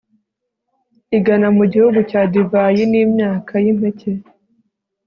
igana 1.17 1.47
mu 1.57 1.63
gihugu 1.73 1.99
cya 2.09 2.21
divayi 2.33 2.83
n'imyaka 2.91 3.53
y'impeke 3.63 4.09